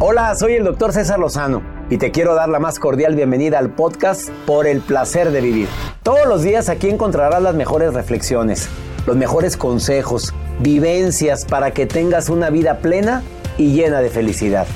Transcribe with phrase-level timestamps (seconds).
[0.00, 1.60] Hola, soy el doctor César Lozano
[1.90, 5.66] y te quiero dar la más cordial bienvenida al podcast Por el placer de vivir.
[6.04, 8.68] Todos los días aquí encontrarás las mejores reflexiones,
[9.08, 13.24] los mejores consejos, vivencias para que tengas una vida plena
[13.56, 14.68] y llena de felicidad.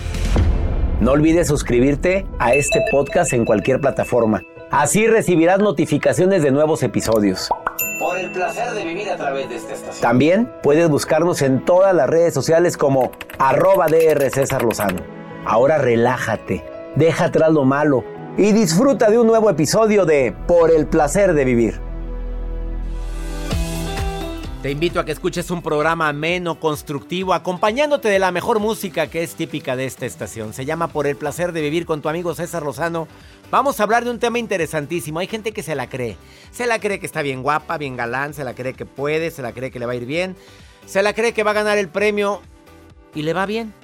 [1.00, 4.42] No olvides suscribirte a este podcast en cualquier plataforma.
[4.72, 7.48] Así recibirás notificaciones de nuevos episodios.
[8.00, 10.02] Por el placer de vivir a través de esta estación.
[10.02, 15.21] También puedes buscarnos en todas las redes sociales como arroba DR César Lozano.
[15.44, 16.64] Ahora relájate,
[16.94, 18.04] deja atrás lo malo
[18.38, 21.80] y disfruta de un nuevo episodio de Por el placer de vivir.
[24.62, 29.24] Te invito a que escuches un programa ameno, constructivo, acompañándote de la mejor música que
[29.24, 30.52] es típica de esta estación.
[30.52, 33.08] Se llama Por el placer de vivir con tu amigo César Lozano.
[33.50, 35.18] Vamos a hablar de un tema interesantísimo.
[35.18, 36.16] Hay gente que se la cree.
[36.52, 39.42] Se la cree que está bien guapa, bien galán, se la cree que puede, se
[39.42, 40.36] la cree que le va a ir bien,
[40.86, 42.40] se la cree que va a ganar el premio
[43.16, 43.74] y le va bien.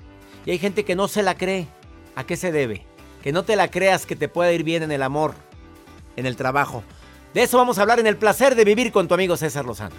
[0.44, 1.66] Y hay gente que no se la cree.
[2.14, 2.84] ¿A qué se debe?
[3.22, 5.34] Que no te la creas que te pueda ir bien en el amor,
[6.16, 6.82] en el trabajo.
[7.34, 9.94] De eso vamos a hablar en el placer de vivir con tu amigo César Lozano.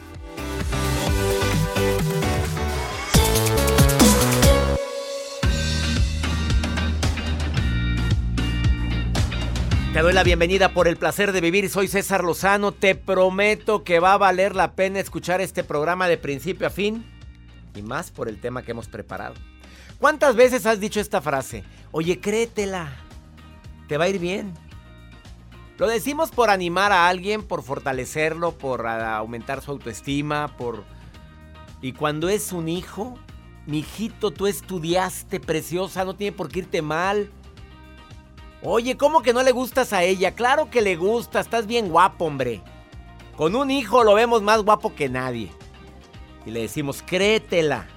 [9.93, 11.69] Te doy la bienvenida por el placer de vivir.
[11.69, 12.71] Soy César Lozano.
[12.71, 17.03] Te prometo que va a valer la pena escuchar este programa de principio a fin.
[17.75, 19.33] Y más por el tema que hemos preparado.
[19.99, 21.65] ¿Cuántas veces has dicho esta frase?
[21.91, 22.89] Oye, créetela.
[23.89, 24.53] Te va a ir bien.
[25.77, 30.85] Lo decimos por animar a alguien, por fortalecerlo, por aumentar su autoestima, por...
[31.81, 33.17] Y cuando es un hijo,
[33.65, 37.29] mi hijito, tú estudiaste, preciosa, no tiene por qué irte mal.
[38.61, 40.33] Oye, ¿cómo que no le gustas a ella?
[40.33, 42.61] Claro que le gusta, estás bien guapo, hombre.
[43.35, 45.51] Con un hijo lo vemos más guapo que nadie.
[46.45, 47.87] Y le decimos, créetela,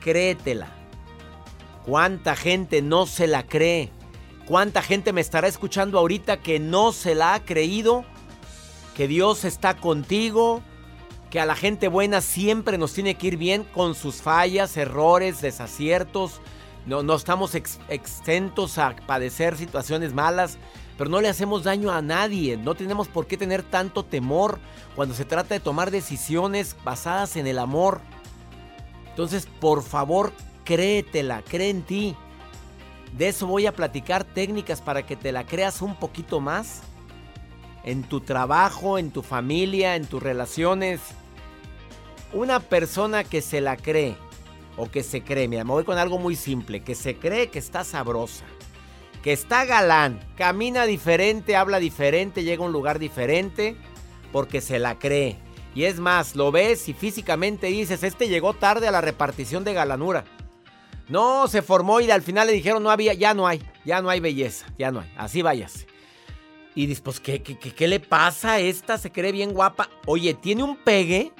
[0.00, 0.75] créetela.
[1.86, 3.90] ¿Cuánta gente no se la cree?
[4.46, 8.04] ¿Cuánta gente me estará escuchando ahorita que no se la ha creído?
[8.96, 10.62] Que Dios está contigo,
[11.30, 15.40] que a la gente buena siempre nos tiene que ir bien con sus fallas, errores,
[15.40, 16.40] desaciertos,
[16.86, 20.58] no, no estamos exentos a padecer situaciones malas,
[20.96, 22.56] pero no le hacemos daño a nadie.
[22.56, 24.60] No tenemos por qué tener tanto temor
[24.94, 28.00] cuando se trata de tomar decisiones basadas en el amor.
[29.08, 30.32] Entonces, por favor,
[30.66, 32.14] créetela, cree en ti.
[33.16, 36.82] De eso voy a platicar técnicas para que te la creas un poquito más.
[37.84, 41.00] En tu trabajo, en tu familia, en tus relaciones.
[42.34, 44.18] Una persona que se la cree
[44.76, 47.58] o que se cree, mira, me voy con algo muy simple, que se cree que
[47.58, 48.44] está sabrosa,
[49.22, 53.76] que está galán, camina diferente, habla diferente, llega a un lugar diferente,
[54.32, 55.38] porque se la cree.
[55.74, 59.72] Y es más, lo ves y físicamente dices, este llegó tarde a la repartición de
[59.72, 60.24] galanura.
[61.08, 64.10] No, se formó y al final le dijeron, no había, ya no hay, ya no
[64.10, 65.86] hay belleza, ya no hay, así váyase.
[66.74, 68.98] Y dices, pues, ¿qué, qué, qué, qué le pasa a esta?
[68.98, 69.88] Se cree bien guapa.
[70.04, 71.32] Oye, tiene un pegue.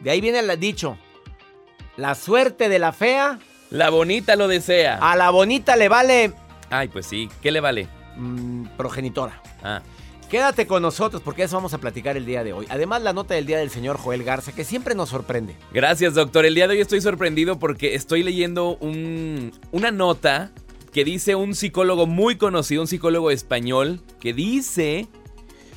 [0.00, 0.96] De ahí viene el dicho,
[1.96, 3.38] la suerte de la fea.
[3.70, 4.98] La bonita lo desea.
[5.00, 6.32] A la bonita le vale
[6.70, 7.28] Ay, pues sí.
[7.42, 7.88] ¿Qué le vale?
[8.16, 9.40] mm, progenitora.
[9.62, 9.82] Ah,
[10.30, 12.66] Quédate con nosotros porque eso vamos a platicar el día de hoy.
[12.70, 15.56] Además, la nota del día del señor Joel Garza, que siempre nos sorprende.
[15.72, 16.46] gracias, doctor.
[16.46, 20.52] El día de hoy estoy sorprendido porque estoy leyendo un- una nota
[20.92, 25.08] que dice un psicólogo muy conocido, un psicólogo español, que dice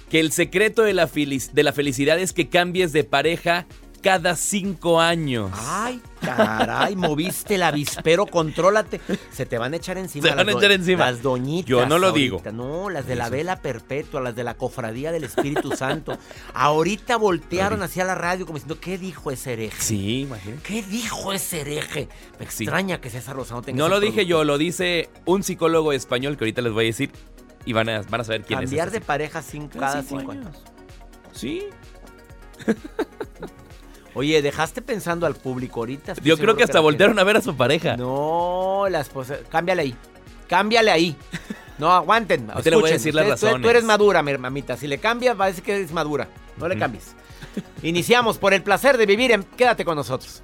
[0.10, 3.66] que el secreto de la, de la felicidad es que cambies de pareja
[4.04, 5.50] cada cinco años.
[5.56, 9.02] Ay, caray, moviste el avispero, contrólate.
[9.32, 10.28] Se te van a echar encima.
[10.30, 11.10] Se van a echar encima.
[11.10, 11.68] Las doñitas.
[11.70, 12.52] Yo no lo ahorita.
[12.52, 16.18] No, las de la vela perpetua, las de la cofradía del Espíritu Santo.
[16.54, 19.82] Ahorita voltearon hacia la radio como diciendo, ¿qué dijo ese hereje?
[19.82, 20.62] Sí, imagínate.
[20.64, 22.10] ¿Qué dijo ese hereje?
[22.40, 22.66] Me Sí.
[22.66, 24.30] extraña que César Lozano tenga No ese lo dije producto.
[24.30, 27.12] yo, lo dice un psicólogo español que ahorita les voy a decir
[27.66, 28.92] y van a, van a saber quién Cambiar es.
[28.92, 30.64] de este pareja cinco, Cada cinco cinco años.
[31.32, 31.64] Sí.
[34.15, 36.13] Oye, dejaste pensando al público ahorita.
[36.24, 37.98] Yo creo que hasta voltearon a ver a su pareja.
[37.98, 39.38] No, la esposa.
[39.50, 39.95] Cámbiale ahí.
[40.48, 41.15] Cámbiale ahí.
[41.80, 42.50] No, aguanten.
[42.51, 43.69] Ahorita le voy a decir las Usted- tú- Tú, razones.
[43.71, 44.77] eres madura, mi mamita.
[44.77, 46.27] Si le cambias, va a decir que eres madura.
[46.57, 47.15] No le cambies.
[47.81, 49.31] Iniciamos por el placer de vivir.
[49.31, 50.44] en- Quédate con nosotros.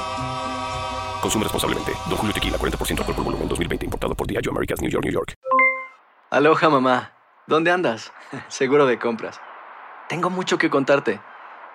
[1.21, 1.93] Consume responsablemente.
[2.09, 3.85] Don Julio Tequila, 40% alcohol por volumen, 2020.
[3.85, 5.35] Importado por Diageo Americas, New York, New York.
[6.31, 7.11] Aloha mamá,
[7.45, 8.13] ¿dónde andas?
[8.47, 9.39] Seguro de compras.
[10.07, 11.19] Tengo mucho que contarte.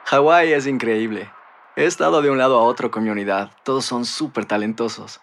[0.07, 1.31] Hawái es increíble.
[1.77, 3.51] He estado de un lado a otro con mi unidad.
[3.65, 5.21] Todos son súper talentosos.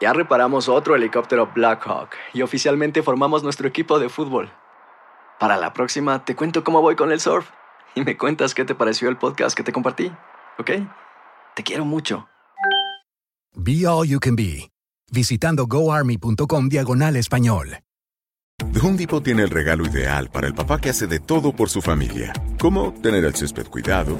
[0.00, 4.52] Ya reparamos otro helicóptero Blackhawk y oficialmente formamos nuestro equipo de fútbol.
[5.38, 7.50] Para la próxima te cuento cómo voy con el surf
[7.94, 10.12] y me cuentas qué te pareció el podcast que te compartí,
[10.58, 10.70] ¿ok?
[11.54, 12.28] Te quiero mucho.
[13.60, 14.70] Be All You Can Be,
[15.10, 17.80] visitando goarmy.com diagonal español.
[18.72, 21.68] The Home Depot tiene el regalo ideal para el papá que hace de todo por
[21.68, 24.16] su familia, como tener el césped cuidado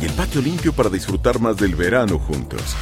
[0.00, 2.74] y el patio limpio para disfrutar más del verano juntos.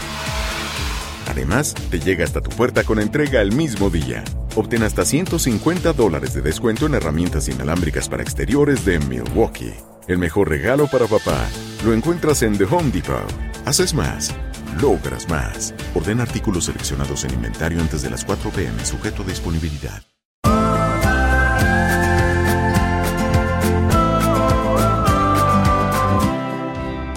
[1.28, 4.22] Además, te llega hasta tu puerta con entrega el mismo día.
[4.54, 9.74] Obtén hasta 150 dólares de descuento en herramientas inalámbricas para exteriores de Milwaukee.
[10.06, 11.48] El mejor regalo para papá
[11.84, 13.26] lo encuentras en The Home Depot.
[13.64, 14.32] Haces más,
[14.80, 15.74] logras más.
[15.94, 20.02] Ordena artículos seleccionados en inventario antes de las 4 pm, sujeto a disponibilidad.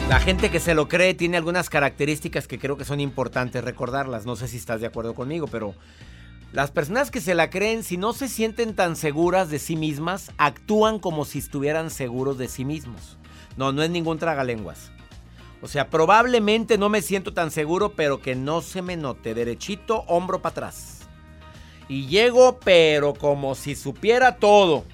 [0.10, 4.26] La gente que se lo cree tiene algunas características que creo que son importantes recordarlas.
[4.26, 5.76] No sé si estás de acuerdo conmigo, pero
[6.52, 10.32] las personas que se la creen, si no se sienten tan seguras de sí mismas,
[10.38, 13.18] actúan como si estuvieran seguros de sí mismos.
[13.56, 14.92] No, no es ningún tragalenguas.
[15.62, 19.34] O sea, probablemente no me siento tan seguro, pero que no se me note.
[19.34, 21.08] Derechito, hombro para atrás.
[21.90, 24.86] Y llego, pero como si supiera todo.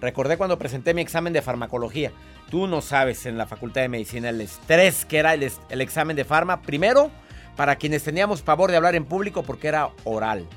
[0.00, 2.12] Recordé cuando presenté mi examen de farmacología.
[2.50, 6.24] Tú no sabes en la Facultad de Medicina el estrés que era el, examen de
[6.24, 6.62] farma.
[6.62, 7.10] Primero,
[7.56, 10.48] para quienes teníamos pavor de hablar en público porque era oral.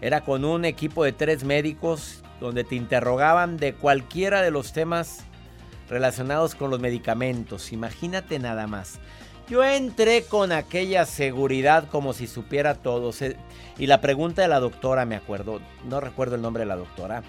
[0.00, 5.24] Era con un equipo de tres médicos donde te interrogaban de cualquiera de los temas
[5.88, 7.72] relacionados con los medicamentos.
[7.72, 8.98] Imagínate nada más.
[9.48, 13.12] Yo entré con aquella seguridad como si supiera todo.
[13.78, 17.22] Y la pregunta de la doctora, me acuerdo, no recuerdo el nombre de la doctora.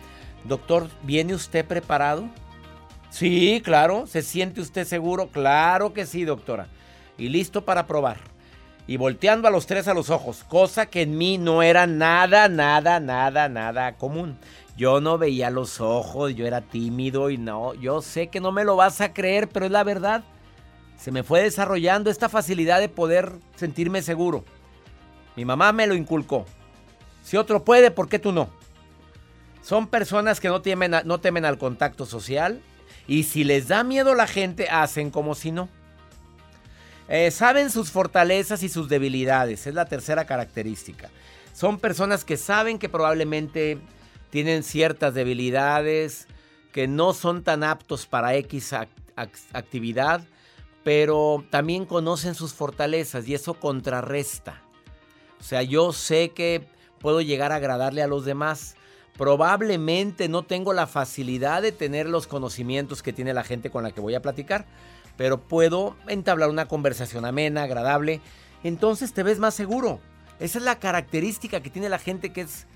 [0.43, 2.27] Doctor, ¿viene usted preparado?
[3.09, 4.05] Sí, claro.
[4.05, 5.27] ¿Se siente usted seguro?
[5.27, 6.67] Claro que sí, doctora.
[7.17, 8.17] Y listo para probar.
[8.89, 12.49] Y volteando a los tres a los ojos, cosa que en mí no era nada,
[12.49, 14.39] nada, nada, nada común.
[14.75, 18.63] Yo no veía los ojos, yo era tímido y no, yo sé que no me
[18.63, 20.23] lo vas a creer, pero es la verdad.
[20.97, 24.43] Se me fue desarrollando esta facilidad de poder sentirme seguro.
[25.35, 26.47] Mi mamá me lo inculcó.
[27.23, 28.49] Si otro puede, ¿por qué tú no?
[29.61, 32.59] Son personas que no temen, al contacto social
[33.05, 35.69] y si les da miedo la gente, hacen como si no.
[37.09, 41.09] Eh, saben sus fortalezas y sus debilidades, es la tercera característica.
[41.53, 43.79] Son personas que saben que probablemente
[44.29, 46.27] tienen ciertas debilidades,
[46.71, 48.73] que no son tan aptos para X
[49.53, 50.21] actividad,
[50.83, 54.61] pero también conocen sus fortalezas y eso contrarresta.
[55.39, 56.67] O sea, yo sé que
[56.99, 58.75] puedo llegar a agradarle a los demás.
[59.17, 63.91] Probablemente no tengo la facilidad de tener los conocimientos que tiene la gente con la
[63.91, 64.65] que voy a platicar,
[65.19, 68.21] pero puedo entablar una conversación amena, agradable.
[68.63, 69.99] Entonces te ves más seguro.
[70.39, 72.67] Esa es la característica que tiene la gente que es,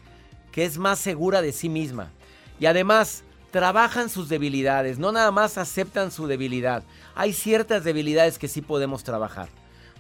[0.52, 2.12] que es más segura de sí misma.
[2.60, 6.84] Y además, trabajan sus debilidades, no nada más aceptan su debilidad.
[7.16, 9.48] Hay ciertas debilidades que sí podemos trabajar.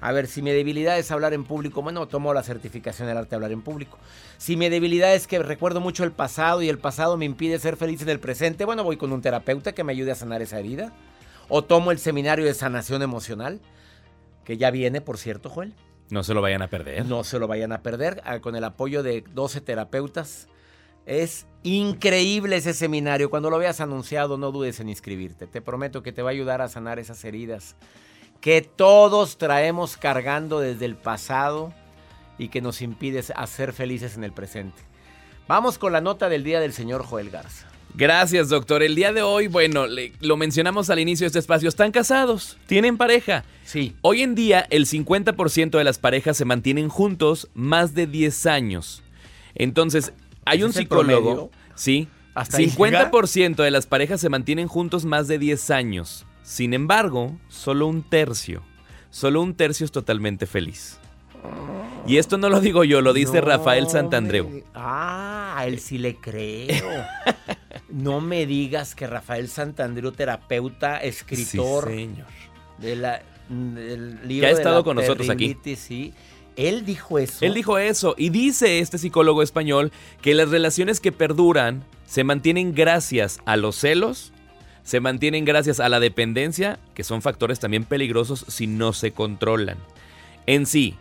[0.01, 3.29] A ver, si mi debilidad es hablar en público, bueno, tomo la certificación del arte
[3.29, 3.97] de hablar en público.
[4.37, 7.77] Si mi debilidad es que recuerdo mucho el pasado y el pasado me impide ser
[7.77, 10.59] feliz en el presente, bueno, voy con un terapeuta que me ayude a sanar esa
[10.59, 10.91] herida.
[11.49, 13.61] O tomo el seminario de sanación emocional,
[14.45, 15.73] que ya viene, por cierto, Joel.
[16.09, 17.05] No se lo vayan a perder.
[17.05, 20.47] No se lo vayan a perder, ah, con el apoyo de 12 terapeutas.
[21.05, 23.29] Es increíble ese seminario.
[23.29, 25.47] Cuando lo veas anunciado, no dudes en inscribirte.
[25.47, 27.75] Te prometo que te va a ayudar a sanar esas heridas
[28.43, 31.73] que todos traemos cargando desde el pasado
[32.37, 34.81] y que nos impide ser felices en el presente.
[35.47, 37.72] Vamos con la nota del día del señor Joel Garza.
[37.95, 38.81] Gracias, doctor.
[38.81, 39.85] El día de hoy, bueno,
[40.19, 43.43] lo mencionamos al inicio de este espacio, están casados, tienen pareja.
[43.63, 43.95] Sí.
[44.01, 49.03] Hoy en día, el 50% de las parejas se mantienen juntos más de 10 años.
[49.53, 50.13] Entonces,
[50.45, 51.51] hay un psicólogo.
[51.75, 52.07] Sí.
[52.33, 56.25] ¿Hasta 50% de las parejas se mantienen juntos más de 10 años.
[56.41, 58.63] Sin embargo, solo un tercio,
[59.11, 60.97] solo un tercio es totalmente feliz.
[62.07, 64.63] Y esto no lo digo yo, lo dice Rafael Santandreu.
[64.73, 66.83] Ah, él sí le creo.
[67.93, 71.89] no me digas que Rafael Santandreu, terapeuta, escritor.
[71.89, 72.25] señor.
[72.79, 75.55] De la, del libro que ha estado con nosotros aquí.
[75.75, 76.13] Sí.
[76.55, 77.45] Él dijo eso.
[77.45, 78.15] Él dijo eso.
[78.17, 83.75] Y dice este psicólogo español que las relaciones que perduran se mantienen gracias a los
[83.75, 84.33] celos,
[84.83, 89.77] se mantienen gracias a la dependencia, que son factores también peligrosos si no se controlan.
[90.47, 90.95] En sí,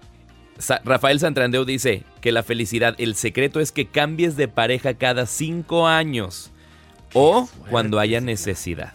[0.85, 5.87] Rafael Santrandeu dice que la felicidad, el secreto es que cambies de pareja cada cinco
[5.89, 6.52] años
[7.13, 8.93] o cuando haya necesidad.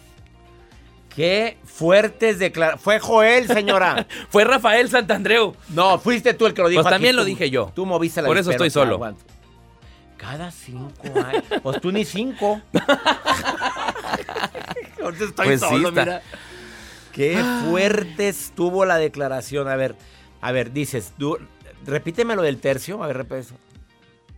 [1.15, 2.83] Qué fuertes declaraciones.
[2.83, 4.05] Fue Joel, señora.
[4.29, 5.55] Fue Rafael Santandreu.
[5.69, 6.83] No, fuiste tú el que lo dijo.
[6.83, 7.71] Pues también lo dije yo.
[7.73, 9.15] Tú moviste la Por eso estoy solo.
[10.17, 10.93] Cada cinco
[11.25, 11.43] años.
[11.63, 12.61] Pues tú ni cinco.
[15.11, 16.21] estoy pues solo, mira.
[17.13, 19.67] Qué fuerte estuvo la declaración.
[19.67, 19.95] A ver,
[20.39, 21.13] a ver, dices,
[21.83, 23.03] repíteme lo del tercio.
[23.03, 23.55] A ver, repito.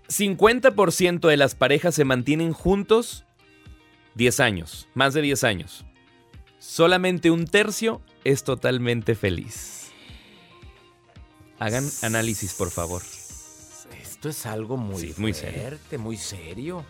[0.08, 3.26] 50% de las parejas se mantienen juntos
[4.20, 5.86] 10 años, más de 10 años.
[6.60, 9.92] Solamente un tercio es totalmente feliz.
[11.58, 13.02] Hagan análisis, por favor.
[14.02, 16.84] Esto es algo muy, muy fuerte, muy serio.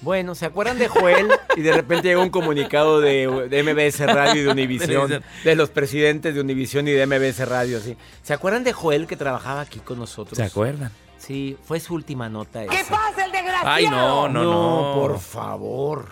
[0.00, 1.28] Bueno, ¿se acuerdan de Joel?
[1.56, 6.34] Y de repente llegó un comunicado de, MBS Radio y de Univisión, de los presidentes
[6.34, 7.94] de Univisión y de MBS Radio, sí.
[8.22, 10.38] ¿Se acuerdan de Joel que trabajaba aquí con nosotros?
[10.38, 10.90] ¿Se acuerdan?
[11.18, 12.66] Sí, fue su última nota.
[12.66, 13.21] ¿Qué pasa?
[13.64, 14.94] Ay, no, no, no.
[14.94, 16.06] No, por favor.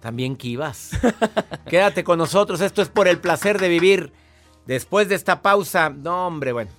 [0.00, 0.90] También que ibas.
[1.68, 4.12] Quédate con nosotros, esto es por el placer de vivir.
[4.66, 6.70] Después de esta pausa, no, hombre, bueno.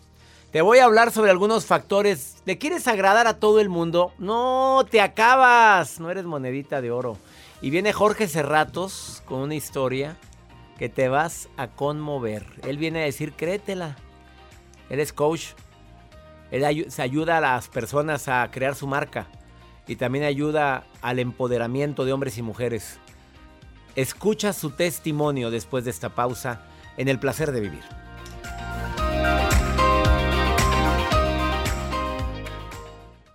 [0.51, 2.41] Te voy a hablar sobre algunos factores.
[2.45, 4.11] ¿Le quieres agradar a todo el mundo?
[4.17, 5.99] No, te acabas.
[5.99, 7.17] No eres monedita de oro.
[7.61, 10.17] Y viene Jorge Cerratos con una historia
[10.77, 12.45] que te vas a conmover.
[12.63, 13.95] Él viene a decir, créetela.
[14.89, 15.51] Él es coach.
[16.49, 19.27] Él se ayuda a las personas a crear su marca.
[19.91, 22.97] Y también ayuda al empoderamiento de hombres y mujeres.
[23.97, 26.61] Escucha su testimonio después de esta pausa
[26.95, 28.00] en el placer de vivir.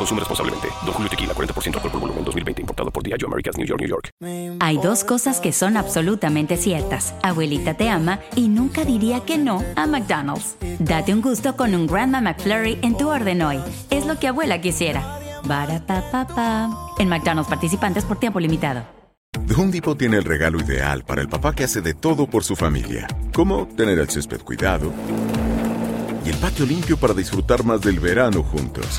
[0.00, 0.68] Consume responsablemente.
[0.86, 2.62] Don Julio Tequila, 40% alcohol por volumen, 2020.
[2.62, 4.08] Importado por Diageo Americas, New York, New York.
[4.58, 7.12] Hay dos cosas que son absolutamente ciertas.
[7.22, 10.56] Abuelita te ama y nunca diría que no a McDonald's.
[10.78, 13.58] Date un gusto con un Grandma McFlurry en tu orden hoy.
[13.90, 15.18] Es lo que abuela quisiera.
[15.44, 18.84] Barata En McDonald's participantes por tiempo limitado.
[19.46, 22.42] The Home Depot tiene el regalo ideal para el papá que hace de todo por
[22.42, 23.06] su familia.
[23.34, 24.94] Como tener el césped cuidado
[26.24, 28.98] y el patio limpio para disfrutar más del verano juntos.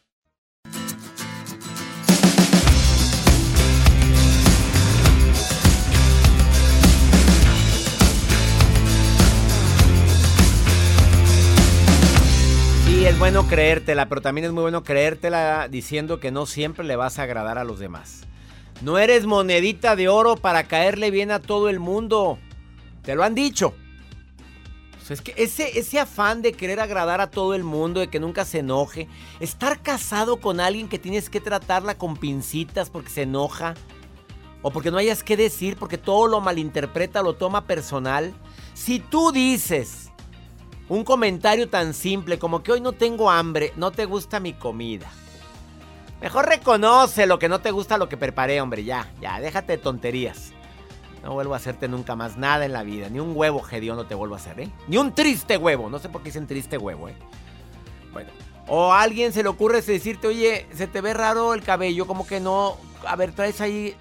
[13.51, 17.57] Creértela, pero también es muy bueno creértela diciendo que no siempre le vas a agradar
[17.57, 18.21] a los demás.
[18.81, 22.39] No eres monedita de oro para caerle bien a todo el mundo.
[23.01, 23.73] Te lo han dicho.
[25.09, 28.45] Es que ese, ese afán de querer agradar a todo el mundo, de que nunca
[28.45, 29.09] se enoje,
[29.41, 33.73] estar casado con alguien que tienes que tratarla con pincitas porque se enoja,
[34.61, 38.33] o porque no hayas que decir, porque todo lo malinterpreta, lo toma personal.
[38.73, 40.10] Si tú dices
[40.91, 45.07] un comentario tan simple como que hoy no tengo hambre, no te gusta mi comida.
[46.19, 49.77] Mejor reconoce lo que no te gusta lo que preparé, hombre, ya, ya, déjate de
[49.77, 50.51] tonterías.
[51.23, 53.07] No vuelvo a hacerte nunca más nada en la vida.
[53.07, 53.63] Ni un huevo
[53.95, 54.69] no te vuelvo a hacer, ¿eh?
[54.89, 55.89] Ni un triste huevo.
[55.89, 57.15] No sé por qué dicen triste huevo, ¿eh?
[58.11, 58.29] Bueno.
[58.67, 62.27] O a alguien se le ocurre decirte, oye, se te ve raro el cabello, como
[62.27, 62.75] que no.
[63.07, 63.95] A ver, traes ahí.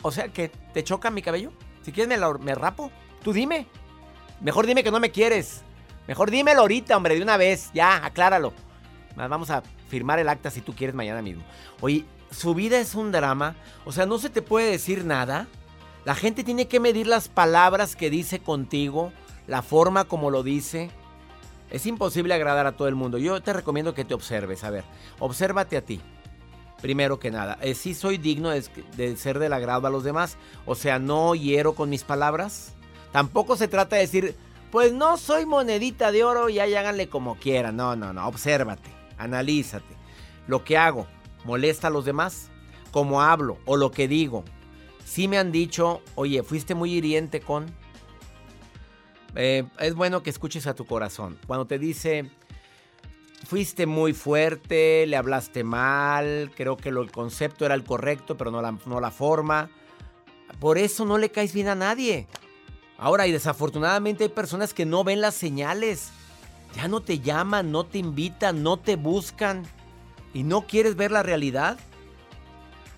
[0.00, 1.52] O sea, que te choca mi cabello.
[1.82, 2.90] Si quieres, me rapo.
[3.22, 3.66] Tú dime.
[4.40, 5.64] Mejor dime que no me quieres.
[6.08, 7.70] Mejor dímelo ahorita, hombre, de una vez.
[7.74, 8.54] Ya, acláralo.
[9.14, 11.44] Vamos a firmar el acta si tú quieres mañana mismo.
[11.80, 13.56] Oye, su vida es un drama.
[13.84, 15.46] O sea, no se te puede decir nada.
[16.06, 19.12] La gente tiene que medir las palabras que dice contigo,
[19.46, 20.90] la forma como lo dice.
[21.70, 23.18] Es imposible agradar a todo el mundo.
[23.18, 24.64] Yo te recomiendo que te observes.
[24.64, 24.84] A ver,
[25.18, 26.00] obsérvate a ti.
[26.80, 28.64] Primero que nada, eh, ¿sí soy digno de,
[28.96, 30.38] de ser del agrado a los demás?
[30.64, 32.72] O sea, ¿no hiero con mis palabras?
[33.10, 34.36] Tampoco se trata de decir,
[34.70, 37.76] pues no soy monedita de oro y ahí háganle como quieran.
[37.76, 39.96] No, no, no, obsérvate, analízate.
[40.46, 41.06] Lo que hago,
[41.44, 42.50] ¿molesta a los demás?
[42.90, 44.44] ¿Cómo hablo o lo que digo?
[45.04, 47.66] Sí me han dicho, oye, fuiste muy hiriente con...
[49.34, 51.38] Eh, es bueno que escuches a tu corazón.
[51.46, 52.30] Cuando te dice,
[53.46, 58.60] fuiste muy fuerte, le hablaste mal, creo que el concepto era el correcto, pero no
[58.60, 59.70] la, no la forma.
[60.60, 62.26] Por eso no le caes bien a nadie.
[62.98, 66.10] Ahora, y desafortunadamente hay personas que no ven las señales.
[66.74, 69.62] Ya no te llaman, no te invitan, no te buscan.
[70.34, 71.78] ¿Y no quieres ver la realidad?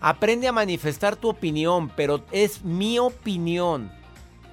[0.01, 3.93] Aprende a manifestar tu opinión, pero es mi opinión,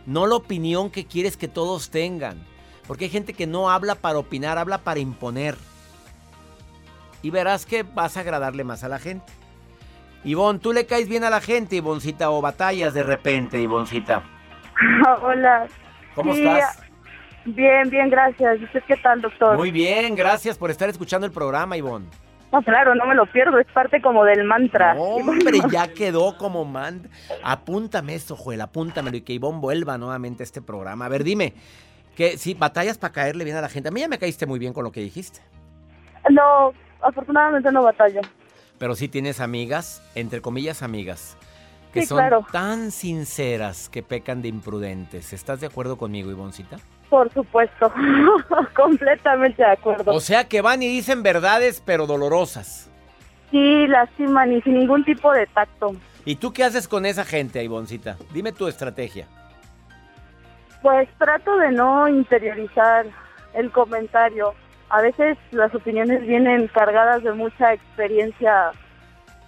[0.05, 2.45] no la opinión que quieres que todos tengan.
[2.85, 5.57] Porque hay gente que no habla para opinar, habla para imponer.
[7.21, 9.31] Y verás que vas a agradarle más a la gente.
[10.25, 14.36] Ivonne, ¿tú le caes bien a la gente, Ivoncita, o batallas de repente, Ivoncita?
[15.21, 15.67] Hola.
[16.15, 16.81] ¿Cómo Sí, estás?
[17.45, 18.59] Bien, bien, gracias.
[18.59, 19.57] ¿Y usted qué tal, doctor?
[19.57, 22.07] Muy bien, gracias por estar escuchando el programa, Ivonne.
[22.51, 24.93] No, claro, no me lo pierdo, es parte como del mantra.
[24.97, 27.09] Hombre, ya quedó como man.
[27.43, 31.05] Apúntame esto, Joel, apúntamelo y que Ivonne vuelva nuevamente a este programa.
[31.05, 31.53] A ver, dime,
[32.15, 33.89] que si batallas para caerle bien a la gente.
[33.89, 35.39] A mí ya me caíste muy bien con lo que dijiste.
[36.29, 38.21] No, afortunadamente no batallo.
[38.77, 41.37] Pero sí tienes amigas, entre comillas amigas,
[41.97, 42.45] que Sí, son claro.
[42.51, 45.33] tan sinceras que pecan de imprudentes.
[45.33, 46.77] ¿Estás de acuerdo conmigo, Ivoncita?
[47.09, 47.91] Por supuesto,
[48.75, 50.13] completamente de acuerdo.
[50.13, 52.89] O sea que van y dicen verdades, pero dolorosas.
[53.51, 55.95] Sí, lastiman y sin ningún tipo de tacto.
[56.25, 58.17] ¿Y tú qué haces con esa gente, Ivoncita?
[58.33, 59.25] Dime tu estrategia.
[60.81, 63.05] Pues trato de no interiorizar
[63.53, 64.53] el comentario.
[64.89, 68.71] A veces las opiniones vienen cargadas de mucha experiencia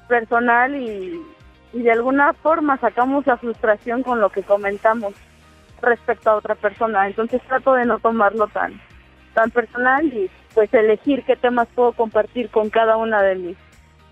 [0.07, 1.21] personal y,
[1.73, 5.13] y de alguna forma sacamos la frustración con lo que comentamos
[5.81, 7.07] respecto a otra persona.
[7.07, 8.81] Entonces trato de no tomarlo tan,
[9.33, 13.57] tan personal y pues elegir qué temas puedo compartir con cada una de mis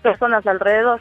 [0.02, 1.00] personas alrededor.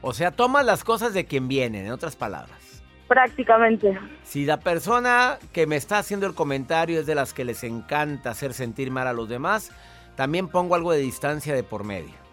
[0.00, 2.84] O sea, tomas las cosas de quien vienen, en otras palabras.
[3.08, 3.98] Prácticamente.
[4.22, 8.30] Si la persona que me está haciendo el comentario es de las que les encanta
[8.30, 9.72] hacer sentir mal a los demás,
[10.14, 12.27] también pongo algo de distancia de por medio.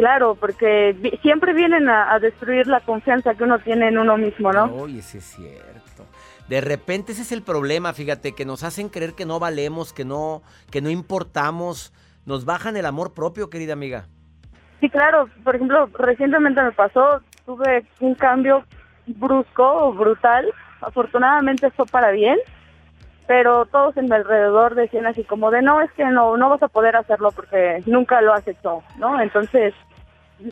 [0.00, 4.16] Claro, porque vi- siempre vienen a, a destruir la confianza que uno tiene en uno
[4.16, 4.64] mismo, ¿no?
[4.74, 6.06] Oye, sí es cierto.
[6.48, 10.06] De repente ese es el problema, fíjate, que nos hacen creer que no valemos, que
[10.06, 11.92] no, que no importamos.
[12.24, 14.06] Nos bajan el amor propio, querida amiga.
[14.80, 15.28] Sí, claro.
[15.44, 18.64] Por ejemplo, recientemente me pasó, tuve un cambio
[19.06, 20.46] brusco o brutal.
[20.80, 22.38] Afortunadamente fue para bien,
[23.26, 26.62] pero todos en mi alrededor decían así como de no, es que no, no vas
[26.62, 29.20] a poder hacerlo porque nunca lo has hecho, ¿no?
[29.20, 29.72] Entonces,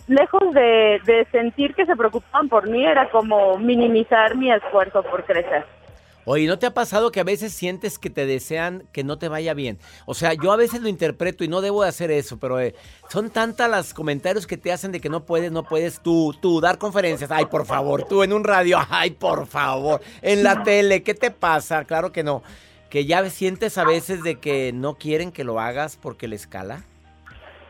[0.07, 5.25] lejos de, de sentir que se preocupaban por mí, era como minimizar mi esfuerzo por
[5.25, 5.65] crecer.
[6.31, 9.29] Oye, ¿no te ha pasado que a veces sientes que te desean que no te
[9.29, 9.79] vaya bien?
[10.05, 12.75] O sea, yo a veces lo interpreto y no debo de hacer eso, pero eh,
[13.09, 16.61] son tantas los comentarios que te hacen de que no puedes, no puedes tú, tú
[16.61, 17.31] dar conferencias.
[17.31, 21.31] Ay, por favor, tú en un radio, ay, por favor, en la tele, ¿qué te
[21.31, 21.87] pasa?
[21.87, 22.43] Claro que no.
[22.91, 26.85] Que ya sientes a veces de que no quieren que lo hagas porque les cala.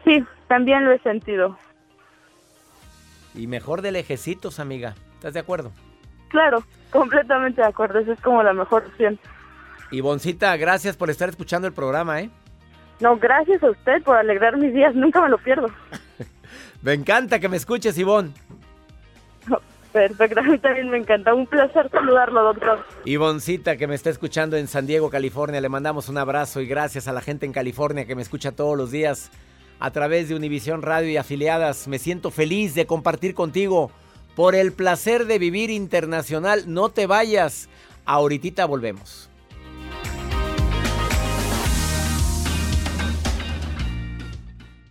[0.05, 1.57] Sí, también lo he sentido.
[3.35, 4.95] Y mejor de lejecitos, amiga.
[5.15, 5.73] ¿Estás de acuerdo?
[6.29, 7.99] Claro, completamente de acuerdo.
[7.99, 9.19] Esa es como la mejor opción.
[9.91, 12.31] Ivoncita, gracias por estar escuchando el programa, ¿eh?
[13.01, 14.95] No, gracias a usted por alegrar mis días.
[14.97, 15.69] Nunca me lo pierdo.
[16.83, 18.33] Me encanta que me escuches, Ivonne.
[19.93, 21.35] Perfecto, a mí también me encanta.
[21.35, 22.85] Un placer saludarlo, doctor.
[23.05, 27.09] Ivoncita, que me está escuchando en San Diego, California, le mandamos un abrazo y gracias
[27.09, 29.31] a la gente en California que me escucha todos los días
[29.81, 31.89] a través de Univisión Radio y afiliadas.
[31.89, 33.91] Me siento feliz de compartir contigo
[34.35, 36.65] por el placer de vivir internacional.
[36.67, 37.69] No te vayas.
[38.05, 39.28] Ahorita volvemos.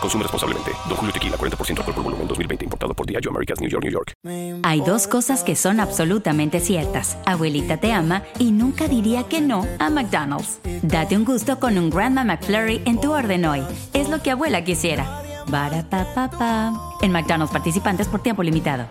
[0.00, 0.72] Consume responsablemente.
[0.88, 2.64] Don Julio Tequila, 40% alcohol por volumen, 2020.
[2.64, 4.12] Importado por Diageo Americas, New York, New York.
[4.62, 7.18] Hay dos cosas que son absolutamente ciertas.
[7.26, 10.58] Abuelita te ama y nunca diría que no a McDonald's.
[10.82, 13.62] Date un gusto con un Grandma McFlurry en tu orden hoy.
[13.92, 15.22] Es lo que abuela quisiera.
[15.48, 16.72] Barapapapa.
[17.02, 18.88] En McDonald's participantes por tiempo limitado.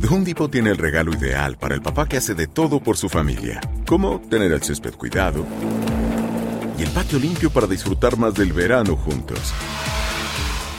[0.00, 2.96] The Home Depot tiene el regalo ideal para el papá que hace de todo por
[2.96, 5.46] su familia, como tener el césped cuidado
[6.78, 9.54] y el patio limpio para disfrutar más del verano juntos.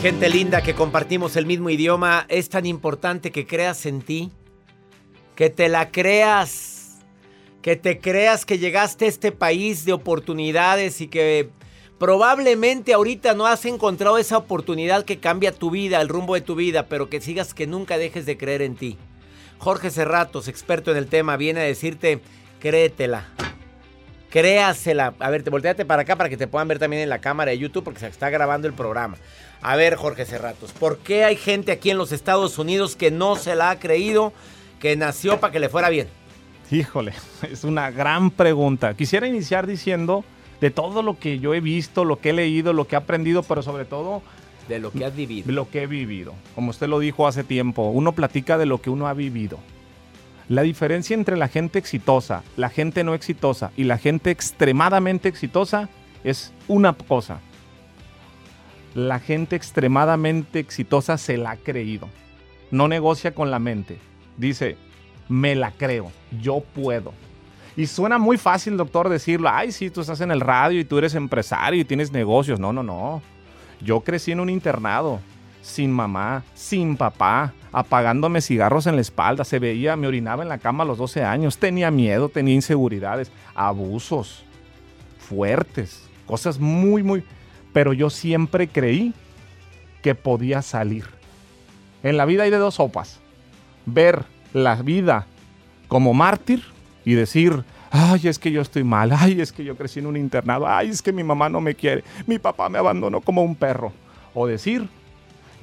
[0.00, 4.30] Gente linda que compartimos el mismo idioma, es tan importante que creas en ti,
[5.34, 6.98] que te la creas,
[7.62, 11.50] que te creas que llegaste a este país de oportunidades y que
[11.98, 16.54] probablemente ahorita no has encontrado esa oportunidad que cambia tu vida, el rumbo de tu
[16.54, 18.96] vida, pero que sigas que nunca dejes de creer en ti.
[19.58, 22.20] Jorge Serratos, experto en el tema, viene a decirte,
[22.60, 23.26] créetela.
[24.30, 25.14] Créasela.
[25.18, 27.50] A ver, te volteate para acá para que te puedan ver también en la cámara
[27.50, 29.16] de YouTube porque se está grabando el programa.
[29.60, 33.36] A ver, Jorge Serratos, ¿por qué hay gente aquí en los Estados Unidos que no
[33.36, 34.32] se la ha creído,
[34.80, 36.08] que nació para que le fuera bien?
[36.70, 37.12] Híjole,
[37.50, 38.94] es una gran pregunta.
[38.94, 40.24] Quisiera iniciar diciendo
[40.60, 43.42] de todo lo que yo he visto, lo que he leído, lo que he aprendido,
[43.42, 44.22] pero sobre todo
[44.68, 45.50] De lo que has vivido.
[45.52, 46.34] lo que he vivido.
[46.54, 49.58] Como usted lo dijo hace tiempo, uno platica de lo que uno ha vivido.
[50.48, 55.88] La diferencia entre la gente exitosa, la gente no exitosa y la gente extremadamente exitosa
[56.24, 57.40] es una cosa.
[58.98, 62.08] La gente extremadamente exitosa se la ha creído.
[62.72, 64.00] No negocia con la mente.
[64.36, 64.76] Dice,
[65.28, 66.10] me la creo,
[66.42, 67.12] yo puedo.
[67.76, 69.50] Y suena muy fácil, doctor, decirlo.
[69.52, 72.58] Ay, sí, tú estás en el radio y tú eres empresario y tienes negocios.
[72.58, 73.22] No, no, no.
[73.80, 75.20] Yo crecí en un internado,
[75.62, 80.58] sin mamá, sin papá, apagándome cigarros en la espalda, se veía, me orinaba en la
[80.58, 84.44] cama a los 12 años, tenía miedo, tenía inseguridades, abusos
[85.20, 87.22] fuertes, cosas muy, muy...
[87.78, 89.14] Pero yo siempre creí
[90.02, 91.04] que podía salir.
[92.02, 93.20] En la vida hay de dos sopas.
[93.86, 95.26] Ver la vida
[95.86, 96.64] como mártir
[97.04, 97.62] y decir,
[97.92, 100.88] ay, es que yo estoy mal, ay, es que yo crecí en un internado, ay,
[100.88, 103.92] es que mi mamá no me quiere, mi papá me abandonó como un perro.
[104.34, 104.88] O decir,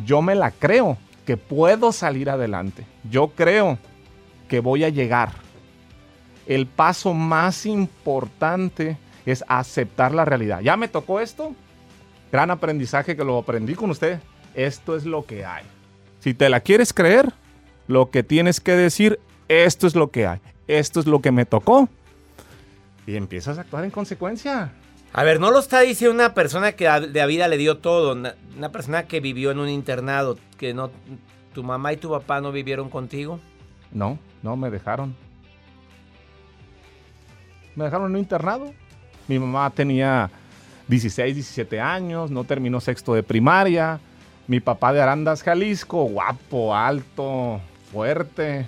[0.05, 3.77] yo me la creo que puedo salir adelante, yo creo
[4.47, 5.33] que voy a llegar.
[6.47, 10.61] El paso más importante es aceptar la realidad.
[10.61, 11.53] Ya me tocó esto,
[12.35, 14.19] gran aprendizaje que lo aprendí con usted.
[14.55, 15.63] Esto es lo que hay.
[16.19, 17.31] Si te la quieres creer,
[17.87, 21.45] lo que tienes que decir, esto es lo que hay, esto es lo que me
[21.45, 21.87] tocó.
[23.07, 24.73] Y empiezas a actuar en consecuencia.
[25.13, 28.11] A ver, no lo está diciendo una persona que de a vida le dio todo,
[28.11, 30.91] una, una, persona que vivió en un internado, que no,
[31.53, 33.39] tu mamá y tu papá no vivieron contigo.
[33.93, 35.15] No, no me dejaron.
[37.77, 38.73] Me dejaron en un internado.
[39.29, 40.29] Mi mamá tenía
[40.87, 43.99] 16, 17 años, no terminó sexto de primaria.
[44.47, 47.59] Mi papá de Arandas, Jalisco, guapo, alto,
[47.91, 48.67] fuerte.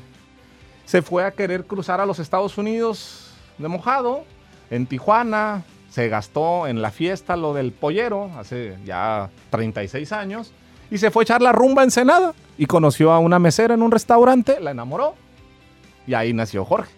[0.86, 4.24] Se fue a querer cruzar a los Estados Unidos de mojado,
[4.70, 5.64] en Tijuana.
[5.90, 10.52] Se gastó en la fiesta lo del pollero, hace ya 36 años.
[10.90, 12.34] Y se fue a echar la rumba en Senada.
[12.58, 15.16] Y conoció a una mesera en un restaurante, la enamoró.
[16.08, 16.92] Y ahí nació Jorge,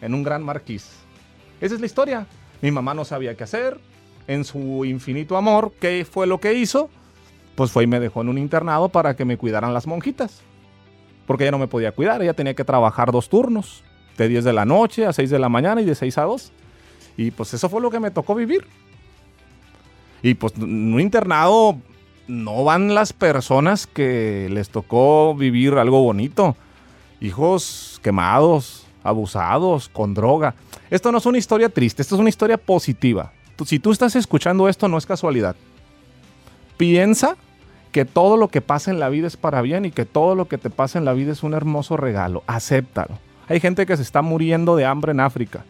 [0.00, 0.88] en un gran marquís.
[1.60, 2.26] Esa es la historia.
[2.60, 3.78] Mi mamá no sabía qué hacer.
[4.26, 6.88] En su infinito amor, ¿qué fue lo que hizo?
[7.54, 10.40] Pues fue y me dejó en un internado para que me cuidaran las monjitas.
[11.26, 13.84] Porque ella no me podía cuidar, ella tenía que trabajar dos turnos,
[14.16, 16.52] de 10 de la noche a 6 de la mañana y de 6 a 2.
[17.16, 18.66] Y pues eso fue lo que me tocó vivir.
[20.22, 21.76] Y pues en un internado
[22.28, 26.56] no van las personas que les tocó vivir algo bonito.
[27.20, 30.54] Hijos quemados, abusados, con droga.
[30.90, 33.32] Esto no es una historia triste, esto es una historia positiva.
[33.64, 35.56] Si tú estás escuchando esto, no es casualidad.
[36.76, 37.36] Piensa
[37.92, 40.48] que todo lo que pasa en la vida es para bien y que todo lo
[40.48, 42.42] que te pasa en la vida es un hermoso regalo.
[42.46, 43.18] Acéptalo.
[43.48, 45.64] Hay gente que se está muriendo de hambre en África.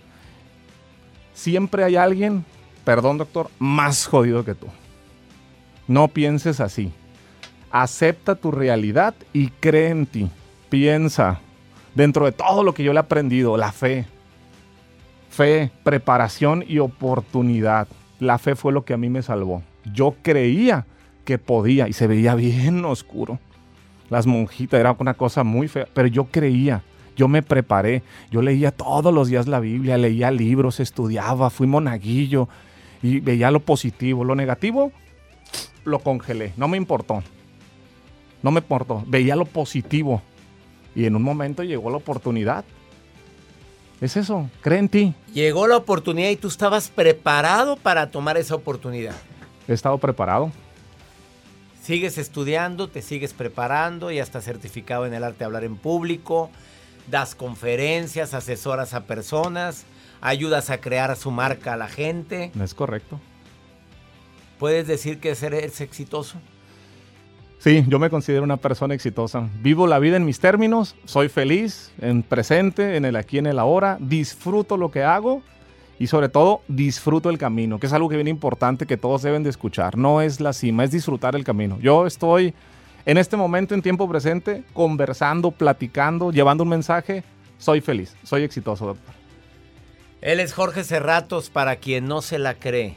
[1.35, 2.45] Siempre hay alguien,
[2.85, 4.69] perdón doctor, más jodido que tú.
[5.89, 6.93] No pienses así.
[7.71, 10.31] Acepta tu realidad y cree en ti.
[10.69, 11.41] Piensa
[11.95, 14.07] dentro de todo lo que yo le he aprendido, la fe.
[15.33, 17.89] Fe, preparación y oportunidad.
[18.21, 19.63] La fe fue lo que a mí me salvó.
[19.95, 20.85] Yo creía
[21.25, 23.39] que podía y se veía bien oscuro.
[24.11, 26.83] Las monjitas era una cosa muy fea, pero yo creía,
[27.17, 32.47] yo me preparé, yo leía todos los días la Biblia, leía libros, estudiaba, fui monaguillo
[33.03, 34.25] y veía lo positivo.
[34.25, 34.93] Lo negativo
[35.87, 37.23] lo congelé, no me importó.
[38.43, 40.21] No me importó, veía lo positivo.
[40.95, 42.67] Y en un momento llegó la oportunidad.
[44.03, 45.15] Es eso, cree en ti.
[45.33, 49.15] Llegó la oportunidad y tú estabas preparado para tomar esa oportunidad.
[49.69, 50.51] He estado preparado.
[51.81, 56.51] Sigues estudiando, te sigues preparando, ya estás certificado en el arte de hablar en público,
[57.13, 59.85] das conferencias, asesoras a personas,
[60.21, 62.51] ayudas a crear su marca a la gente.
[62.61, 63.21] Es correcto.
[64.59, 66.39] ¿Puedes decir que eres exitoso?
[67.63, 69.49] Sí, yo me considero una persona exitosa.
[69.61, 73.61] Vivo la vida en mis términos, soy feliz, en presente, en el aquí, en el
[73.61, 75.43] ahora, disfruto lo que hago
[75.97, 79.45] y sobre todo disfruto el camino, que es algo que viene importante que todos deben
[79.45, 79.97] de escuchar.
[79.97, 81.79] No es la cima, es disfrutar el camino.
[81.81, 82.53] Yo estoy
[83.07, 87.23] en este momento, en tiempo presente, conversando, platicando, llevando un mensaje.
[87.59, 89.15] Soy feliz, soy exitoso, doctor.
[90.21, 92.97] Él es Jorge Cerratos, para quien no se la cree.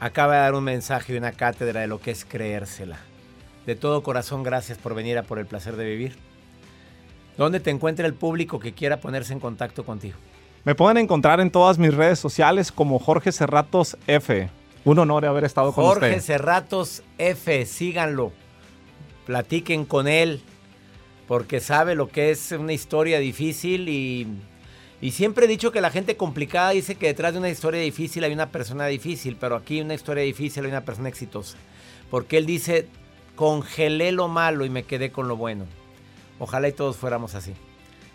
[0.00, 2.98] Acaba de dar un mensaje y una cátedra de lo que es creérsela.
[3.66, 6.16] De todo corazón, gracias por venir a Por el Placer de Vivir.
[7.36, 10.16] ¿Dónde te encuentra el público que quiera ponerse en contacto contigo?
[10.64, 14.48] Me pueden encontrar en todas mis redes sociales como Jorge Cerratos F.
[14.84, 16.08] Un honor haber estado con Jorge usted.
[16.08, 18.32] Jorge Cerratos F, síganlo.
[19.26, 20.40] Platiquen con él,
[21.26, 24.26] porque sabe lo que es una historia difícil y,
[25.00, 28.24] y siempre he dicho que la gente complicada dice que detrás de una historia difícil
[28.24, 31.56] hay una persona difícil, pero aquí una historia difícil hay una persona exitosa.
[32.10, 32.88] Porque él dice,
[33.36, 35.66] congelé lo malo y me quedé con lo bueno.
[36.40, 37.52] Ojalá y todos fuéramos así.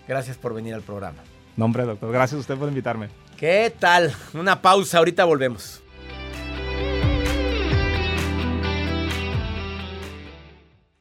[0.07, 1.19] Gracias por venir al programa.
[1.55, 2.11] Nombre, doctor.
[2.11, 3.09] Gracias a usted por invitarme.
[3.37, 4.13] ¿Qué tal?
[4.33, 5.82] Una pausa, ahorita volvemos.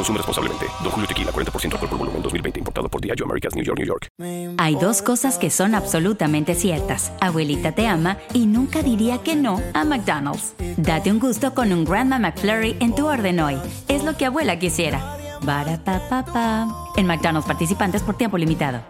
[0.00, 0.66] Consume responsablemente.
[0.82, 2.58] Don Julio Tequila, 40% alcohol por volumen, 2020.
[2.60, 4.08] Importado por Diageo Americas, New York, New York.
[4.56, 7.12] Hay dos cosas que son absolutamente ciertas.
[7.20, 10.54] Abuelita te ama y nunca diría que no a McDonald's.
[10.78, 13.58] Date un gusto con un Grandma McFlurry en tu orden hoy.
[13.88, 15.18] Es lo que abuela quisiera.
[15.42, 16.66] Barapapapa.
[16.96, 18.80] En McDonald's participantes por tiempo limitado.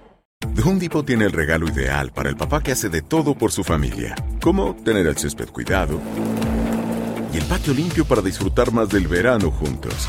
[0.55, 3.51] The Home Depot tiene el regalo ideal para el papá que hace de todo por
[3.51, 4.14] su familia.
[4.40, 6.01] Como tener el césped cuidado
[7.33, 10.09] y el patio limpio para disfrutar más del verano juntos.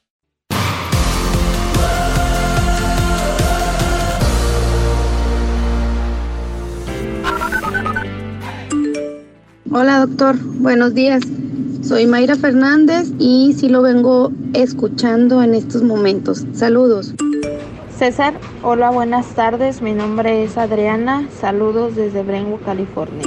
[9.73, 11.21] Hola doctor, buenos días.
[11.81, 16.45] Soy Mayra Fernández y sí lo vengo escuchando en estos momentos.
[16.51, 17.13] Saludos.
[17.97, 19.81] César, hola, buenas tardes.
[19.81, 21.25] Mi nombre es Adriana.
[21.39, 23.25] Saludos desde Brentwood, California.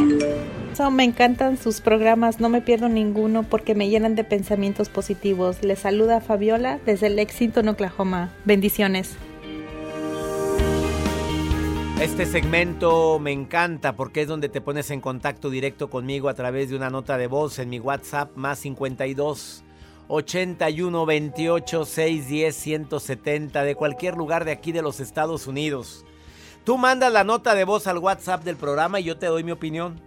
[0.91, 5.63] me encantan sus programas, no me pierdo ninguno porque me llenan de pensamientos positivos.
[5.63, 8.29] Les saluda Fabiola desde Lexington, Oklahoma.
[8.45, 9.17] Bendiciones.
[12.01, 16.69] Este segmento me encanta porque es donde te pones en contacto directo conmigo a través
[16.69, 19.63] de una nota de voz en mi WhatsApp más 52
[20.09, 26.05] 81 28 610 170 de cualquier lugar de aquí de los Estados Unidos.
[26.65, 29.53] Tú mandas la nota de voz al WhatsApp del programa y yo te doy mi
[29.53, 30.01] opinión.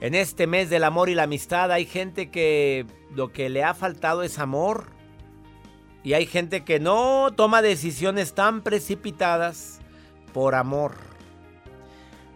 [0.00, 3.74] En este mes del amor y la amistad hay gente que lo que le ha
[3.74, 4.97] faltado es amor
[6.02, 9.80] y hay gente que no toma decisiones tan precipitadas
[10.32, 10.92] por amor.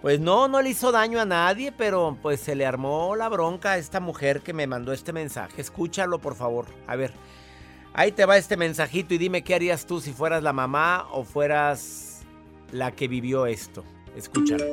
[0.01, 3.72] Pues no, no le hizo daño a nadie, pero pues se le armó la bronca
[3.72, 5.61] a esta mujer que me mandó este mensaje.
[5.61, 6.66] Escúchalo, por favor.
[6.88, 7.12] A ver,
[7.94, 11.22] ahí te va este mensajito y dime qué harías tú si fueras la mamá o
[11.22, 12.22] fueras
[12.72, 13.85] la que vivió esto.
[14.16, 14.64] Escúchalo.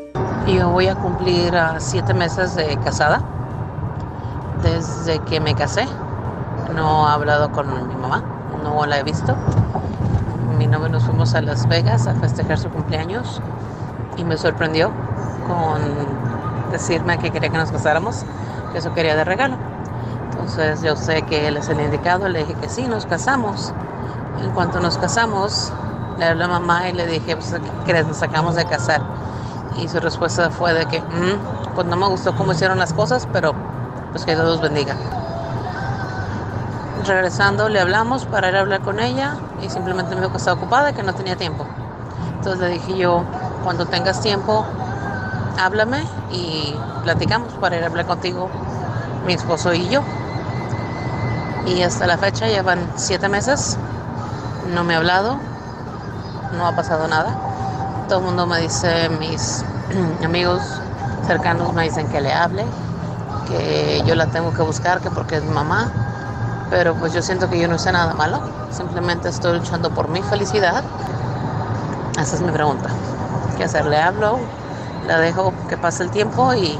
[0.47, 3.23] Yo voy a cumplir siete meses de casada.
[4.63, 5.85] Desde que me casé,
[6.75, 9.35] no he hablado con mi mamá no la he visto.
[10.57, 13.41] Mi novio nos fuimos a Las Vegas a festejar su cumpleaños
[14.17, 14.91] y me sorprendió
[15.47, 18.25] con decirme que quería que nos casáramos,
[18.71, 19.55] que eso quería de regalo.
[20.31, 23.73] Entonces yo sé que él es el indicado, le dije que sí, nos casamos.
[24.43, 25.71] En cuanto nos casamos,
[26.17, 28.07] le hablé a mamá y le dije, pues, ¿qué crees?
[28.07, 29.01] Nos sacamos de casar.
[29.77, 33.27] Y su respuesta fue de que, mm, pues no me gustó cómo hicieron las cosas,
[33.31, 33.53] pero
[34.11, 34.95] pues que Dios los bendiga
[37.05, 40.57] regresando le hablamos para ir a hablar con ella y simplemente me dijo que estaba
[40.57, 41.65] ocupada, que no tenía tiempo.
[42.35, 43.23] Entonces le dije yo,
[43.63, 44.65] cuando tengas tiempo,
[45.57, 48.49] háblame y platicamos para ir a hablar contigo,
[49.25, 50.01] mi esposo y yo.
[51.65, 53.77] Y hasta la fecha llevan siete meses,
[54.73, 55.37] no me ha hablado,
[56.57, 57.35] no ha pasado nada.
[58.07, 59.63] Todo el mundo me dice, mis
[60.23, 60.61] amigos
[61.27, 62.65] cercanos me dicen que le hable,
[63.47, 66.08] que yo la tengo que buscar, que porque es mamá
[66.69, 70.21] pero pues yo siento que yo no hice nada malo, simplemente estoy luchando por mi
[70.21, 70.83] felicidad.
[72.19, 72.89] Esa es mi pregunta.
[73.57, 73.85] ¿Qué hacer?
[73.85, 74.39] ¿Le hablo?
[75.07, 76.77] ¿La dejo que pase el tiempo y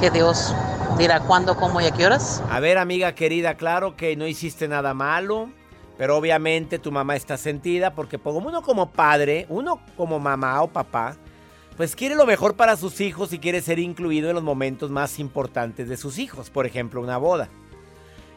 [0.00, 0.54] que Dios
[0.96, 2.42] dirá cuándo, cómo y a qué horas?
[2.50, 5.48] A ver, amiga querida, claro que no hiciste nada malo,
[5.96, 11.16] pero obviamente tu mamá está sentida porque uno como padre, uno como mamá o papá,
[11.76, 15.18] pues quiere lo mejor para sus hijos y quiere ser incluido en los momentos más
[15.18, 17.48] importantes de sus hijos, por ejemplo, una boda.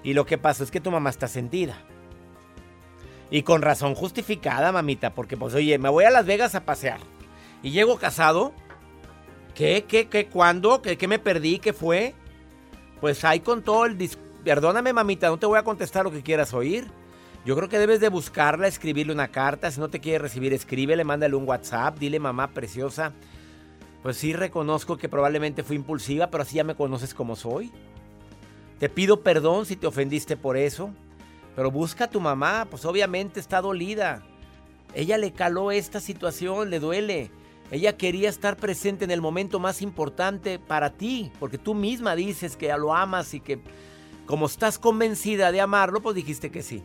[0.03, 1.77] Y lo que pasa es que tu mamá está sentida.
[3.29, 6.99] Y con razón justificada, mamita, porque pues oye, me voy a Las Vegas a pasear.
[7.63, 8.53] Y llego casado.
[9.55, 9.85] ¿Qué?
[9.87, 10.07] ¿Qué?
[10.07, 10.27] ¿Qué?
[10.27, 10.81] ¿Cuándo?
[10.81, 11.59] ¿Qué, qué me perdí?
[11.59, 12.13] ¿Qué fue?
[12.99, 13.97] Pues ahí con todo el
[14.43, 16.87] perdóname mamita, no te voy a contestar lo que quieras oír.
[17.45, 19.71] Yo creo que debes de buscarla, escribirle una carta.
[19.71, 23.13] Si no te quiere recibir, escríbele, mándale un WhatsApp, dile mamá preciosa.
[24.03, 27.71] Pues sí reconozco que probablemente fui impulsiva, pero así ya me conoces como soy.
[28.81, 30.89] Te pido perdón si te ofendiste por eso.
[31.55, 34.23] Pero busca a tu mamá, pues obviamente está dolida.
[34.95, 37.29] Ella le caló esta situación, le duele.
[37.69, 42.57] Ella quería estar presente en el momento más importante para ti, porque tú misma dices
[42.57, 43.59] que lo amas y que
[44.25, 46.81] como estás convencida de amarlo, pues dijiste que sí.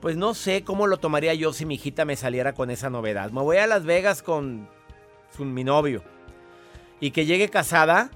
[0.00, 3.32] Pues no sé cómo lo tomaría yo si mi hijita me saliera con esa novedad.
[3.32, 4.66] Me voy a Las Vegas con,
[5.38, 6.02] mi novio.
[7.00, 8.10] Y que llegue casada.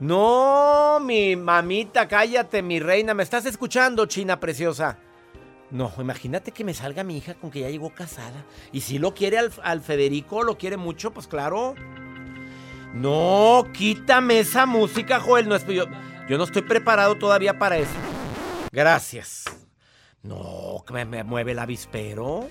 [0.00, 3.14] No, mi mamita, cállate, mi reina.
[3.14, 4.98] ¿Me estás escuchando, China preciosa?
[5.70, 8.44] No, imagínate que me salga mi hija con que ya llegó casada.
[8.72, 11.74] Y si lo quiere al, Federico, lo quiere mucho, pues claro.
[12.92, 15.48] No, quítame esa música, Joel.
[15.48, 15.84] No, yo,
[16.28, 17.94] yo no estoy preparado todavía para eso.
[18.72, 19.44] Gracias.
[20.22, 22.48] No, que me, mueve el avispero.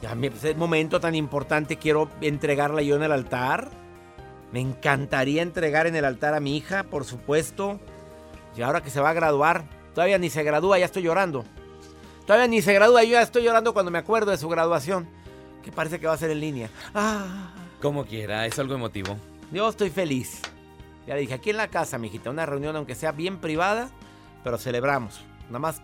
[0.00, 3.81] Ya ese momento tan importante quiero entregarla yo en el altar.
[4.52, 7.80] Me encantaría entregar en el altar a mi hija, por supuesto.
[8.56, 11.44] Y ahora que se va a graduar, todavía ni se gradúa, ya estoy llorando.
[12.26, 15.08] Todavía ni se gradúa, yo ya estoy llorando cuando me acuerdo de su graduación.
[15.62, 16.70] Que parece que va a ser en línea.
[16.94, 17.54] Ah.
[17.80, 19.16] Como quiera, es algo emotivo.
[19.50, 20.40] Yo estoy feliz.
[21.06, 23.90] Ya dije, aquí en la casa, mijita, una reunión aunque sea bien privada,
[24.44, 25.22] pero celebramos.
[25.46, 25.82] Nada más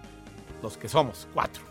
[0.62, 1.62] los que somos, cuatro.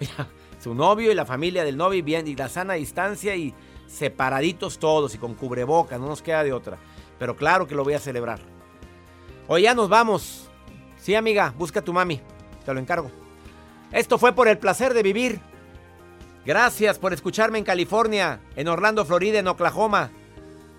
[0.62, 3.54] Su novio y la familia del novio y bien, y la sana distancia y
[3.90, 6.78] separaditos todos y con cubreboca, no nos queda de otra.
[7.18, 8.40] Pero claro que lo voy a celebrar.
[9.48, 10.48] Hoy ya nos vamos.
[10.96, 12.20] Sí, amiga, busca a tu mami.
[12.64, 13.10] Te lo encargo.
[13.92, 15.40] Esto fue por el placer de vivir.
[16.46, 20.10] Gracias por escucharme en California, en Orlando, Florida, en Oklahoma.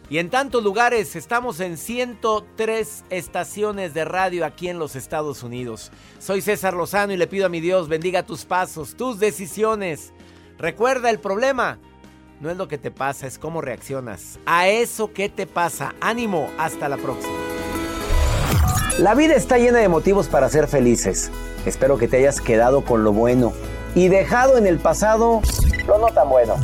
[0.10, 5.92] Y en tantos lugares, estamos en 103 estaciones de radio aquí en los Estados Unidos.
[6.20, 10.12] Soy César Lozano y le pido a mi Dios bendiga tus pasos, tus decisiones.
[10.58, 11.80] Recuerda el problema.
[12.42, 14.40] No es lo que te pasa, es cómo reaccionas.
[14.48, 15.94] A eso que te pasa.
[16.02, 17.36] Ánimo, hasta la próxima.
[18.98, 21.30] La vida está llena de motivos para ser felices.
[21.68, 23.54] Espero que te hayas quedado con lo bueno
[23.94, 25.44] y dejado en el pasado
[25.86, 26.56] lo no tan bueno.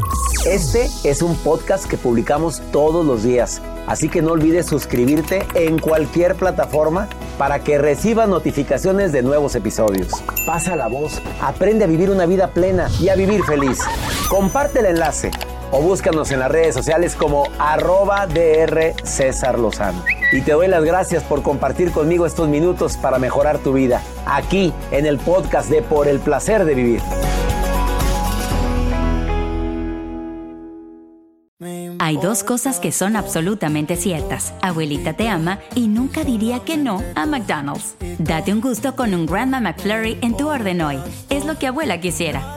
[0.47, 5.78] Este es un podcast que publicamos todos los días, así que no olvides suscribirte en
[5.78, 7.07] cualquier plataforma
[7.38, 10.09] para que recibas notificaciones de nuevos episodios.
[10.47, 13.78] Pasa la voz, aprende a vivir una vida plena y a vivir feliz.
[14.30, 15.30] Comparte el enlace
[15.72, 20.03] o búscanos en las redes sociales como arroba DR César Lozano.
[20.32, 24.74] Y te doy las gracias por compartir conmigo estos minutos para mejorar tu vida, aquí
[24.91, 27.01] en el podcast de Por el Placer de Vivir.
[31.99, 34.53] Hay dos cosas que son absolutamente ciertas.
[34.61, 37.95] Abuelita te ama y nunca diría que no a McDonald's.
[38.18, 40.99] Date un gusto con un Grandma McFlurry en tu orden hoy.
[41.30, 42.56] Es lo que abuela quisiera.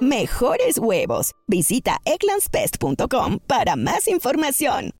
[0.00, 1.32] mejores huevos.
[1.46, 4.92] Visita eclansbest.com para más información.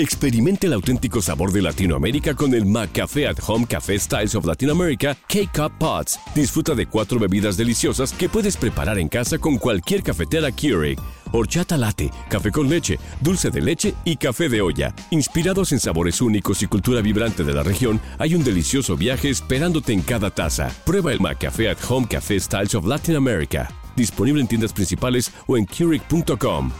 [0.00, 4.70] Experimente el auténtico sabor de Latinoamérica con el McCafé at Home Café Styles of Latin
[4.70, 6.20] America K-Cup Pots.
[6.36, 11.00] Disfruta de cuatro bebidas deliciosas que puedes preparar en casa con cualquier cafetera Keurig.
[11.32, 14.94] Horchata latte, café con leche, dulce de leche y café de olla.
[15.10, 19.92] Inspirados en sabores únicos y cultura vibrante de la región, hay un delicioso viaje esperándote
[19.94, 20.70] en cada taza.
[20.86, 23.68] Prueba el McCafé at Home Café Styles of Latin America
[23.98, 26.70] disponible en tiendas principales o en Keurig.com.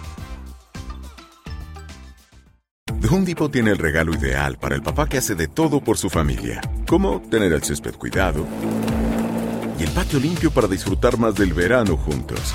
[3.01, 6.11] The Home tiene el regalo ideal para el papá que hace de todo por su
[6.11, 8.45] familia, como tener el césped cuidado
[9.79, 12.55] y el patio limpio para disfrutar más del verano juntos.